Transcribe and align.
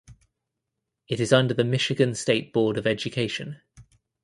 It 1.07 1.19
is 1.19 1.31
under 1.31 1.53
the 1.53 1.63
Michigan 1.63 2.15
State 2.15 2.53
Board 2.53 2.75
of 2.79 2.87
Education. 2.87 3.61